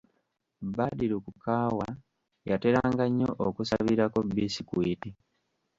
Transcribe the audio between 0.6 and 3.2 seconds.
Badru ku kaawa yateranga